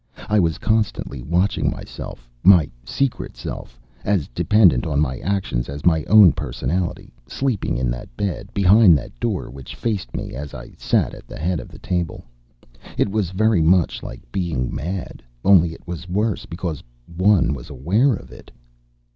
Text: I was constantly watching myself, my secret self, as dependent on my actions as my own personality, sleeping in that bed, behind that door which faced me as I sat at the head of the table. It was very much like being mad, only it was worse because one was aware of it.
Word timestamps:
I 0.27 0.39
was 0.39 0.57
constantly 0.57 1.21
watching 1.21 1.69
myself, 1.69 2.27
my 2.41 2.71
secret 2.83 3.37
self, 3.37 3.79
as 4.03 4.27
dependent 4.29 4.87
on 4.87 4.99
my 4.99 5.19
actions 5.19 5.69
as 5.69 5.85
my 5.85 6.03
own 6.05 6.31
personality, 6.31 7.13
sleeping 7.27 7.77
in 7.77 7.91
that 7.91 8.17
bed, 8.17 8.51
behind 8.51 8.97
that 8.97 9.11
door 9.19 9.51
which 9.51 9.75
faced 9.75 10.15
me 10.15 10.33
as 10.33 10.55
I 10.55 10.71
sat 10.75 11.13
at 11.13 11.27
the 11.27 11.37
head 11.37 11.59
of 11.59 11.67
the 11.67 11.77
table. 11.77 12.23
It 12.97 13.09
was 13.09 13.29
very 13.29 13.61
much 13.61 14.01
like 14.01 14.23
being 14.31 14.73
mad, 14.73 15.21
only 15.45 15.71
it 15.71 15.87
was 15.87 16.09
worse 16.09 16.47
because 16.47 16.81
one 17.05 17.53
was 17.53 17.69
aware 17.69 18.15
of 18.15 18.31
it. 18.31 18.49